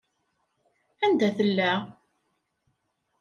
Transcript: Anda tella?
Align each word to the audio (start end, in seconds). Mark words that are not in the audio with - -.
Anda 1.07 1.29
tella? 1.37 1.71